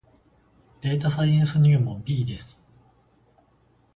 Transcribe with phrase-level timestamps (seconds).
[0.81, 2.59] データサイエンス入門 B です